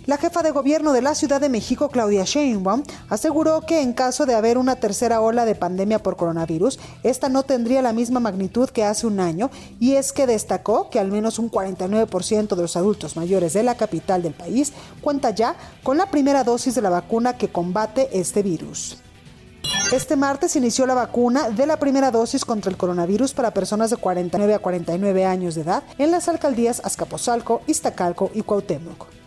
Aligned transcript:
La 0.08 0.16
jefa 0.16 0.42
de 0.42 0.52
gobierno 0.52 0.94
de 0.94 1.02
la 1.02 1.14
Ciudad 1.14 1.38
de 1.38 1.50
México, 1.50 1.90
Claudia 1.90 2.24
Sheinbaum, 2.24 2.82
aseguró 3.10 3.60
que 3.66 3.82
en 3.82 3.92
caso 3.92 4.24
de 4.24 4.34
haber 4.34 4.56
una 4.56 4.76
tercera 4.76 5.20
ola 5.20 5.44
de 5.44 5.54
pandemia 5.54 5.98
por 5.98 6.16
coronavirus, 6.16 6.78
esta 7.02 7.28
no 7.28 7.42
tendría 7.42 7.82
la 7.82 7.92
misma 7.92 8.18
magnitud 8.18 8.70
que 8.70 8.84
hace 8.84 9.06
un 9.06 9.20
año 9.20 9.50
y 9.78 9.96
es 9.96 10.14
que 10.14 10.26
destacó 10.26 10.88
que 10.88 10.98
al 10.98 11.12
menos 11.12 11.38
un 11.38 11.50
49% 11.50 12.56
de 12.56 12.62
los 12.62 12.74
adultos 12.78 13.16
mayores 13.16 13.52
de 13.52 13.62
la 13.62 13.76
capital 13.76 14.22
del 14.22 14.32
país 14.32 14.72
cuenta 15.02 15.28
ya 15.28 15.56
con 15.82 15.98
la 15.98 16.10
primera 16.10 16.42
dosis 16.42 16.74
de 16.74 16.80
la 16.80 16.88
vacuna 16.88 17.36
que 17.36 17.50
combate 17.50 18.08
este 18.18 18.42
virus. 18.42 18.96
Este 19.92 20.16
martes 20.16 20.56
inició 20.56 20.86
la 20.86 20.94
vacuna 20.94 21.50
de 21.50 21.66
la 21.66 21.78
primera 21.78 22.10
dosis 22.10 22.46
contra 22.46 22.70
el 22.70 22.78
coronavirus 22.78 23.34
para 23.34 23.52
personas 23.52 23.90
de 23.90 23.98
49 23.98 24.54
a 24.54 24.58
49 24.58 25.26
años 25.26 25.54
de 25.54 25.60
edad 25.60 25.82
en 25.98 26.10
las 26.12 26.30
alcaldías 26.30 26.80
Azcapotzalco, 26.82 27.60
Iztacalco 27.66 28.30
y 28.32 28.40
Cuauhtémoc. 28.40 29.17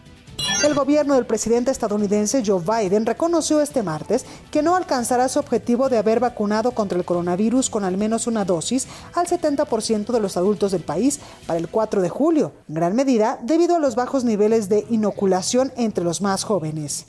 El 0.63 0.75
gobierno 0.75 1.16
del 1.16 1.25
presidente 1.25 1.72
estadounidense 1.72 2.44
Joe 2.45 2.61
Biden 2.61 3.07
reconoció 3.07 3.61
este 3.61 3.81
martes 3.81 4.25
que 4.51 4.61
no 4.61 4.75
alcanzará 4.75 5.27
su 5.27 5.39
objetivo 5.39 5.89
de 5.89 5.97
haber 5.97 6.19
vacunado 6.19 6.72
contra 6.72 6.99
el 6.99 7.03
coronavirus 7.03 7.72
con 7.72 7.83
al 7.83 7.97
menos 7.97 8.27
una 8.27 8.45
dosis 8.45 8.88
al 9.16 9.25
70% 9.25 10.11
de 10.11 10.19
los 10.19 10.38
adultos 10.38 10.72
del 10.72 10.83
país 10.83 11.19
para 11.47 11.57
el 11.57 11.67
4 11.67 12.03
de 12.03 12.09
julio, 12.09 12.53
en 12.69 12.75
gran 12.75 12.95
medida 12.95 13.39
debido 13.41 13.75
a 13.75 13.79
los 13.79 13.95
bajos 13.95 14.23
niveles 14.23 14.69
de 14.69 14.85
inoculación 14.91 15.73
entre 15.77 16.03
los 16.03 16.22
más 16.22 16.44
jóvenes. 16.44 17.07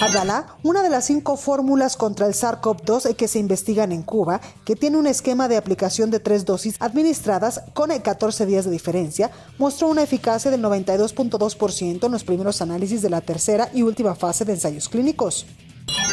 Abdala, 0.00 0.46
una 0.64 0.82
de 0.82 0.90
las 0.90 1.04
cinco 1.04 1.36
fórmulas 1.36 1.96
contra 1.96 2.26
el 2.26 2.34
SARS-CoV-2 2.34 3.14
que 3.14 3.28
se 3.28 3.38
investigan 3.38 3.92
en 3.92 4.02
Cuba, 4.02 4.40
que 4.64 4.74
tiene 4.74 4.98
un 4.98 5.06
esquema 5.06 5.46
de 5.46 5.56
aplicación 5.56 6.10
de 6.10 6.18
tres 6.18 6.44
dosis 6.44 6.76
administradas 6.80 7.62
con 7.74 7.90
14 7.90 8.44
días 8.44 8.64
de 8.64 8.72
diferencia, 8.72 9.30
mostró 9.56 9.88
una 9.88 10.02
eficacia 10.02 10.50
del 10.50 10.62
92.2% 10.62 12.06
en 12.06 12.12
los 12.12 12.24
primeros 12.24 12.60
análisis 12.60 13.02
de 13.02 13.10
la 13.10 13.20
tercera 13.20 13.70
y 13.72 13.82
última 13.82 14.16
fase 14.16 14.44
de 14.44 14.54
ensayos 14.54 14.88
clínicos. 14.88 15.46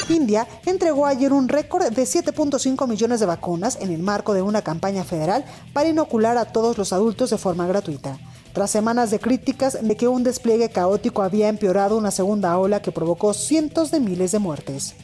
India 0.10 0.48
entregó 0.66 1.08
ayer 1.08 1.34
un 1.34 1.48
récord 1.50 1.90
de 1.92 2.04
7.5 2.04 2.88
millones 2.88 3.20
de 3.20 3.26
vacunas 3.26 3.78
en 3.82 3.92
el 3.92 4.04
marco 4.04 4.34
de 4.34 4.42
una 4.42 4.62
campaña 4.62 5.04
federal 5.04 5.44
para 5.74 5.90
inocular 5.90 6.38
a 6.38 6.46
todos 6.46 6.78
los 6.78 6.94
adultos 6.94 7.32
de 7.32 7.38
forma 7.38 7.66
gratuita 7.66 8.20
tras 8.54 8.72
semanas 8.72 9.12
de 9.12 9.20
críticas 9.20 9.78
de 9.82 9.96
que 9.96 10.08
un 10.08 10.24
despliegue 10.24 10.70
caótico 10.70 11.24
había 11.24 11.50
empeorado 11.50 11.98
una 11.98 12.12
segunda 12.12 12.58
ola 12.58 12.82
que 12.82 12.92
provocó 12.92 13.34
cientos 13.34 13.92
de 13.92 14.00
miles 14.00 14.32
de 14.32 14.40
muertes. 14.40 14.96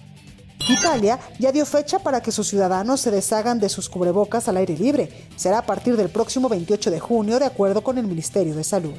Italia 0.70 1.20
ya 1.40 1.52
dio 1.52 1.66
fecha 1.66 2.00
para 2.00 2.22
que 2.22 2.32
sus 2.32 2.48
ciudadanos 2.48 3.00
se 3.00 3.12
deshagan 3.12 3.60
de 3.60 3.70
sus 3.70 3.88
cubrebocas 3.88 4.48
al 4.48 4.58
aire 4.58 4.78
libre. 4.78 5.10
Será 5.38 5.60
a 5.60 5.66
partir 5.66 5.96
del 5.96 6.10
próximo 6.10 6.50
28 6.50 6.92
de 6.92 7.00
junio, 7.00 7.40
de 7.40 7.46
acuerdo 7.46 7.82
con 7.82 7.98
el 7.98 8.06
Ministerio 8.06 8.54
de 8.54 8.64
Salud. 8.64 8.96